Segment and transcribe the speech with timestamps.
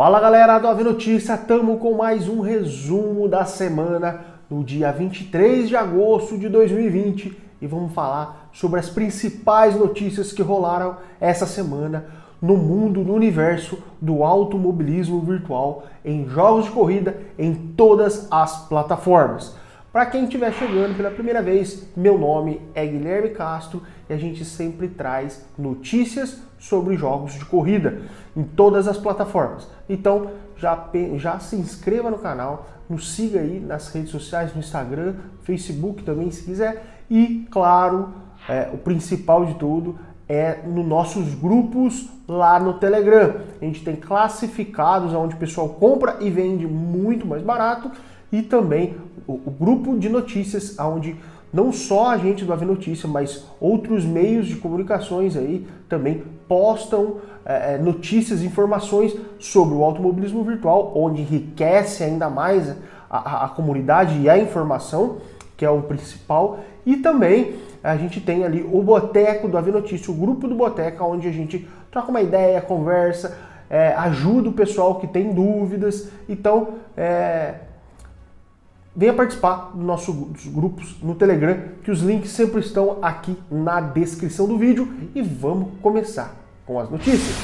[0.00, 5.68] Fala galera do Ave Notícia, estamos com mais um resumo da semana no dia 23
[5.68, 12.06] de agosto de 2020 e vamos falar sobre as principais notícias que rolaram essa semana
[12.40, 19.54] no mundo, no universo do automobilismo virtual em jogos de corrida em todas as plataformas.
[19.92, 24.44] Para quem estiver chegando pela primeira vez, meu nome é Guilherme Castro e a gente
[24.44, 28.02] sempre traz notícias sobre jogos de corrida
[28.36, 29.66] em todas as plataformas.
[29.88, 35.16] Então já, já se inscreva no canal, nos siga aí nas redes sociais, no Instagram,
[35.42, 38.14] Facebook também se quiser e claro,
[38.48, 43.40] é, o principal de tudo é nos nossos grupos lá no Telegram.
[43.60, 47.90] A gente tem classificados onde o pessoal compra e vende muito mais barato
[48.32, 51.16] e também o, o grupo de notícias, onde
[51.52, 57.16] não só a gente do Ave Notícia, mas outros meios de comunicações aí também postam
[57.44, 62.76] é, é, notícias, informações sobre o automobilismo virtual, onde enriquece ainda mais
[63.08, 65.18] a, a, comunidade e a informação,
[65.56, 70.12] que é o principal, e também a gente tem ali o Boteco do Ave Notícia,
[70.12, 73.36] o grupo do Boteca, onde a gente troca uma ideia, conversa,
[73.68, 76.10] é, ajuda o pessoal que tem dúvidas.
[76.28, 77.54] Então, é,
[78.94, 80.14] venha participar dos nossos
[80.46, 84.92] grupos no Telegram, que os links sempre estão aqui na descrição do vídeo.
[85.14, 86.34] E vamos começar
[86.66, 87.36] com as notícias.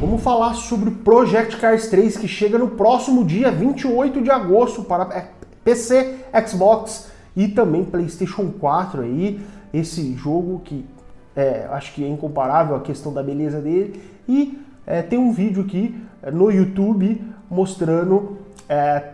[0.00, 4.82] Vamos falar sobre o Project Cars 3 que chega no próximo dia 28 de agosto
[4.82, 5.28] para
[5.64, 9.40] PC, Xbox e também PlayStation 4 aí.
[9.72, 10.84] Esse jogo que
[11.34, 14.00] é, acho que é incomparável a questão da beleza dele.
[14.28, 19.13] E é, tem um vídeo aqui é, no YouTube mostrando é,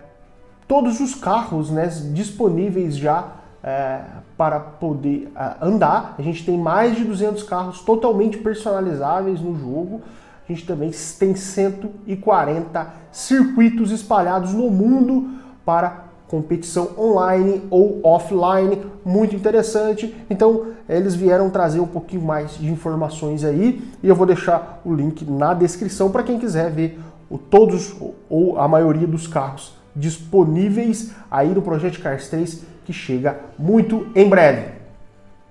[0.70, 3.26] todos os carros né, disponíveis já
[3.60, 4.02] é,
[4.38, 6.14] para poder é, andar.
[6.16, 10.00] A gente tem mais de 200 carros totalmente personalizáveis no jogo.
[10.48, 19.34] A gente também tem 140 circuitos espalhados no mundo para competição online ou offline, muito
[19.34, 20.14] interessante.
[20.30, 24.94] Então, eles vieram trazer um pouquinho mais de informações aí e eu vou deixar o
[24.94, 27.92] link na descrição para quem quiser ver o, todos
[28.28, 34.28] ou a maioria dos carros disponíveis aí no Project Cars 3 que chega muito em
[34.28, 34.72] breve.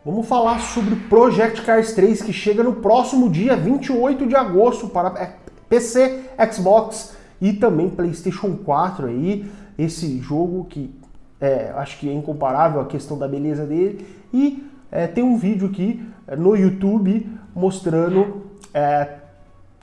[0.05, 4.87] Vamos falar sobre o Project Cars 3 que chega no próximo dia 28 de agosto
[4.87, 5.35] para
[5.67, 9.45] PC, Xbox e também PlayStation 4 aí.
[9.77, 10.93] Esse jogo que
[11.39, 14.05] é, acho que é incomparável a questão da beleza dele.
[14.33, 19.15] E é, tem um vídeo aqui é, no YouTube mostrando é,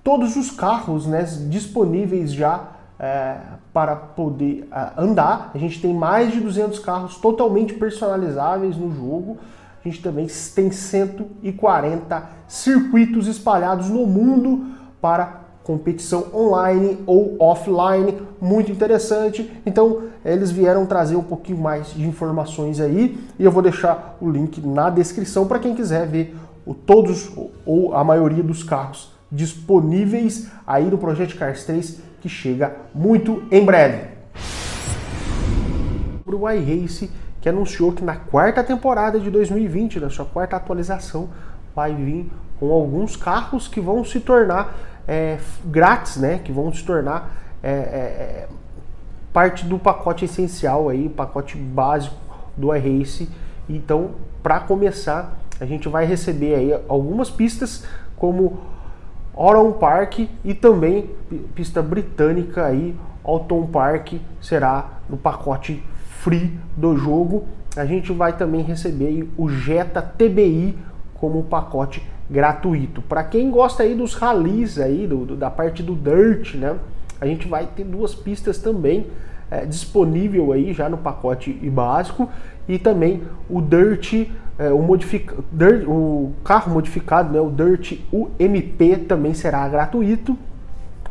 [0.02, 2.68] todos os carros né, disponíveis já
[2.98, 3.36] é,
[3.76, 5.50] para poder é, andar.
[5.54, 9.37] A gente tem mais de 200 carros totalmente personalizáveis no jogo.
[9.84, 14.65] A gente também tem 140 circuitos espalhados no mundo
[14.98, 19.53] para competição online ou offline, muito interessante.
[19.66, 24.31] Então, eles vieram trazer um pouquinho mais de informações aí e eu vou deixar o
[24.31, 26.34] link na descrição para quem quiser ver
[26.65, 27.31] o, todos
[27.66, 33.64] ou a maioria dos carros disponíveis aí no Project Cars 3 que chega muito em
[33.64, 34.09] breve.
[36.26, 37.09] O iRace
[37.41, 41.28] que anunciou que na quarta temporada de 2020, na sua quarta atualização,
[41.75, 42.28] vai vir
[42.59, 44.75] com alguns carros que vão se tornar
[45.06, 46.41] é, grátis, né?
[46.42, 47.31] Que vão se tornar
[47.62, 48.48] é, é, é
[49.32, 52.16] parte do pacote essencial aí, pacote básico
[52.56, 53.28] do iRace.
[53.69, 54.10] Então,
[54.42, 57.84] para começar, a gente vai receber aí algumas pistas
[58.16, 58.59] como
[59.36, 61.10] Oran Park e também
[61.54, 67.44] pista britânica aí, Alton Park será no pacote free do jogo.
[67.76, 70.78] A gente vai também receber o Jetta TBI
[71.14, 73.02] como pacote gratuito.
[73.02, 76.76] Para quem gosta aí dos rallies aí, do, do, da parte do dirt, né?
[77.20, 79.06] A gente vai ter duas pistas também
[79.50, 82.28] é, disponível aí já no pacote básico
[82.69, 84.28] e também o Dirt,
[84.59, 84.97] é, o.
[85.53, 90.37] Dirt, o carro modificado, né, o Dirt UMP também será gratuito.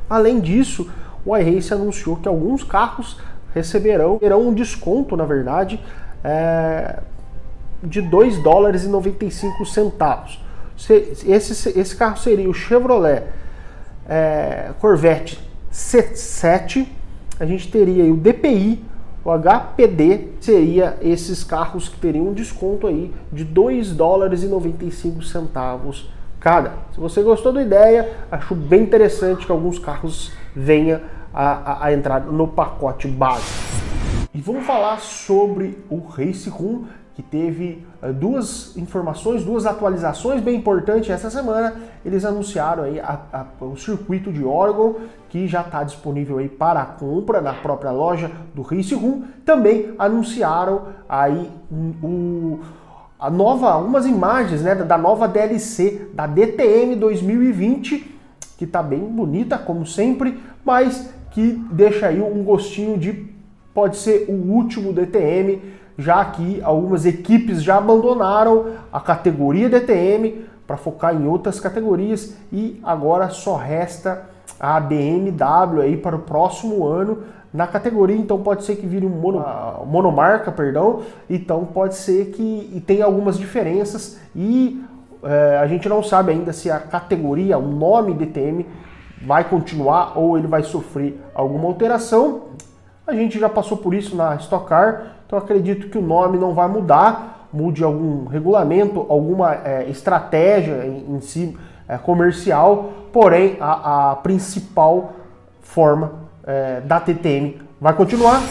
[0.10, 0.90] Além disso,
[1.25, 3.19] o iRace anunciou que alguns carros
[3.54, 5.80] receberão terão um desconto, na verdade,
[6.24, 7.00] é,
[7.84, 10.44] de 2 dólares e 95 centavos.
[11.25, 13.24] Esse, esse carro seria o Chevrolet
[14.08, 15.40] é, Corvette
[15.72, 16.86] C7
[17.40, 18.84] a gente teria o DPI,
[19.25, 25.24] o HPD, seria esses carros que teriam um desconto aí de 2 dólares e 95
[25.24, 26.07] centavos
[26.39, 26.74] cada.
[26.94, 31.01] Se você gostou da ideia, acho bem interessante que alguns carros venham
[31.33, 33.66] a, a, a entrar no pacote básico.
[34.31, 40.57] E vamos falar sobre o Race Room que teve uh, duas informações, duas atualizações bem
[40.57, 41.73] importantes essa semana.
[42.06, 44.95] Eles anunciaram aí a, a, o circuito de Oregon,
[45.29, 49.23] que já está disponível aí para compra na própria loja do Race Room.
[49.45, 51.50] Também anunciaram aí
[52.03, 52.59] o,
[53.17, 58.13] a nova, algumas imagens né, da nova DLC da DTM 2020,
[58.57, 63.33] que está bem bonita como sempre, mas que deixa aí um gostinho de
[63.73, 65.62] pode ser o último DTM
[65.97, 72.80] já que algumas equipes já abandonaram a categoria DTM para focar em outras categorias e
[72.83, 78.75] agora só resta a BMW aí para o próximo ano na categoria, então pode ser
[78.75, 79.42] que vire um mono,
[79.86, 84.83] monomarca, perdão, então pode ser que tenha algumas diferenças e
[85.24, 88.65] uh, a gente não sabe ainda se a categoria, o nome DTM
[89.25, 92.50] vai continuar ou ele vai sofrer alguma alteração.
[93.07, 96.54] A gente já passou por isso na Stock Car, então acredito que o nome não
[96.54, 101.57] vai mudar, mude algum regulamento, alguma é, estratégia em, em si
[101.88, 105.13] é, comercial, porém a, a principal
[105.62, 108.42] forma é, da TTM vai continuar.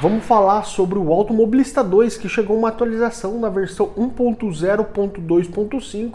[0.00, 6.14] Vamos falar sobre o Automobilista 2, que chegou uma atualização na versão 1.0.2.5,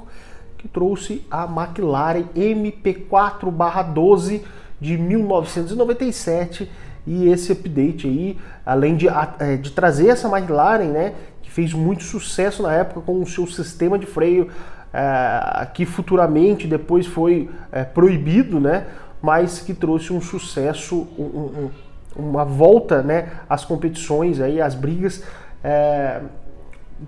[0.58, 4.42] que trouxe a McLaren MP4/12
[4.82, 6.68] de 1997
[7.06, 12.04] e esse update aí, além de, é, de trazer essa McLaren, né, que fez muito
[12.04, 14.50] sucesso na época com o seu sistema de freio,
[14.94, 18.88] é, que futuramente depois foi é, proibido, né,
[19.22, 21.70] mas que trouxe um sucesso, um, um,
[22.16, 25.24] uma volta né, às competições, aí, às brigas,
[25.64, 26.22] é,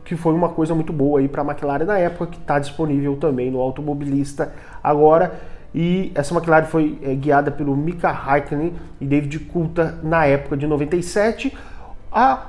[0.03, 3.49] que foi uma coisa muito boa para a McLaren na época, que está disponível também
[3.49, 4.51] no automobilista
[4.83, 5.56] agora.
[5.79, 10.65] E essa McLaren foi é, guiada pelo Mika Häkkinen e David Coulthard na época de
[10.65, 11.55] 97.
[12.11, 12.47] A,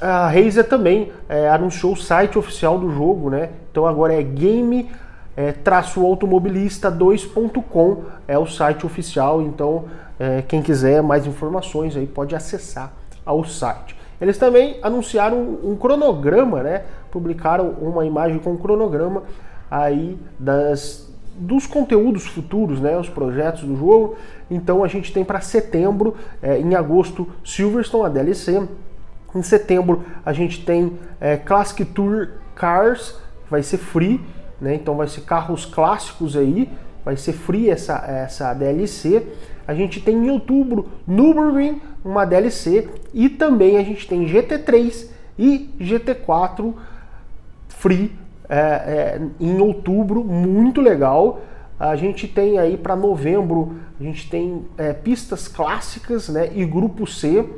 [0.00, 3.50] a Razer também é, anunciou o site oficial do jogo, né?
[3.68, 4.88] Então agora é game
[5.36, 9.86] é, traço automobilista 2.com é o site oficial, então
[10.16, 12.92] é, quem quiser mais informações aí pode acessar
[13.26, 13.96] ao site.
[14.20, 16.84] Eles também anunciaram um cronograma, né?
[17.10, 19.24] Publicaram uma imagem com um cronograma
[19.68, 24.16] aí das dos conteúdos futuros, né, os projetos do jogo.
[24.50, 28.66] Então a gente tem para setembro, é, em agosto, Silverstone, a DLC.
[29.34, 33.16] Em setembro a gente tem é, Classic Tour Cars,
[33.50, 34.20] vai ser free,
[34.60, 36.68] né, então vai ser carros clássicos aí,
[37.04, 39.26] vai ser free essa, essa DLC.
[39.66, 45.06] A gente tem em outubro Nürburgring, uma DLC, e também a gente tem GT3
[45.38, 46.74] e GT4
[47.68, 48.21] free
[48.52, 51.40] é, é, em outubro, muito legal.
[51.80, 57.06] A gente tem aí para novembro, a gente tem é, pistas clássicas né, e grupo
[57.06, 57.48] C.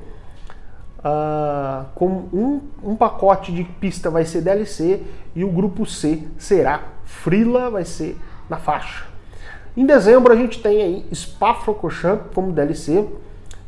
[1.00, 5.02] Uh, com um, um pacote de pista vai ser DLC
[5.36, 8.16] e o grupo C será Frila, vai ser
[8.48, 9.04] na faixa.
[9.76, 13.06] Em dezembro a gente tem aí Spa-Francorchamps como DLC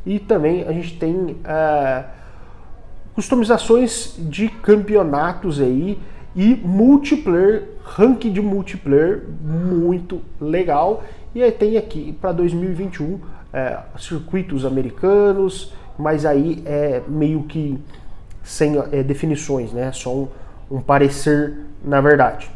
[0.03, 2.05] e também a gente tem uh,
[3.13, 5.99] customizações de campeonatos aí
[6.37, 11.03] e multiplayer, ranking de multiplayer muito legal.
[11.33, 13.19] E aí tem aqui para 2021
[13.51, 17.79] é, circuitos americanos, mas aí é meio que
[18.43, 19.91] sem é, definições, né?
[19.91, 20.27] Só um,
[20.69, 22.51] um parecer na verdade.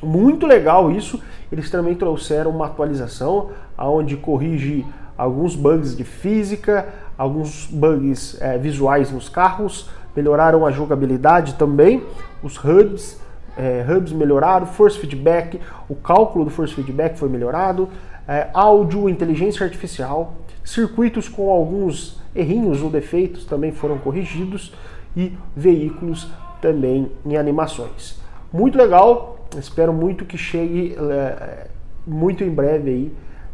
[0.00, 1.20] Muito legal isso.
[1.50, 4.86] Eles também trouxeram uma atualização onde corrige
[5.16, 12.02] alguns bugs de física, alguns bugs é, visuais nos carros, melhoraram a jogabilidade também,
[12.42, 13.20] os hubs,
[13.56, 17.88] é, hubs melhoraram, force feedback, o cálculo do force feedback foi melhorado,
[18.26, 20.34] é, áudio, inteligência artificial,
[20.64, 24.74] circuitos com alguns errinhos ou defeitos também foram corrigidos
[25.16, 26.28] e veículos
[26.60, 28.20] também em animações.
[28.52, 31.68] Muito legal, espero muito que chegue é,
[32.04, 33.12] muito em breve aí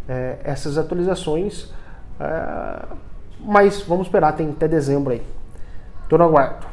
[0.09, 1.71] é, essas atualizações,
[2.19, 2.87] é,
[3.41, 5.23] mas vamos esperar, tem até dezembro aí.
[6.15, 6.65] Tô no aguardo.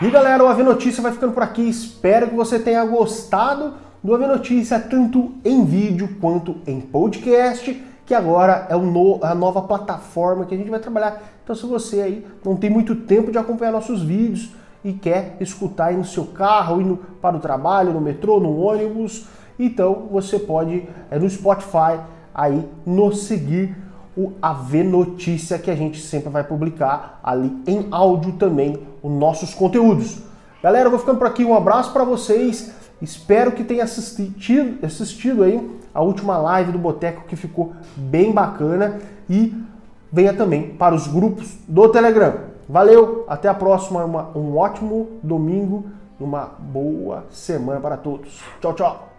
[0.00, 1.68] E galera, o AV Notícia vai ficando por aqui.
[1.68, 8.14] Espero que você tenha gostado do AV Notícia, tanto em vídeo quanto em podcast, que
[8.14, 11.22] agora é a nova plataforma que a gente vai trabalhar.
[11.42, 15.88] Então, se você aí não tem muito tempo de acompanhar nossos vídeos e quer escutar
[15.88, 19.26] aí no seu carro, indo para o trabalho, no metrô, no ônibus,
[19.58, 22.00] então você pode é, no Spotify
[22.34, 23.76] aí nos seguir
[24.16, 29.54] o AV Notícia, que a gente sempre vai publicar ali em áudio também os nossos
[29.54, 30.18] conteúdos.
[30.62, 31.44] Galera, eu vou ficando por aqui.
[31.44, 32.72] Um abraço para vocês.
[33.02, 38.98] Espero que tenha assistido, assistido aí a última live do Boteco que ficou bem bacana
[39.28, 39.54] e
[40.10, 42.54] venha também para os grupos do Telegram.
[42.68, 45.84] Valeu, até a próxima, uma, um ótimo domingo,
[46.18, 48.40] uma boa semana para todos.
[48.60, 49.13] Tchau, tchau.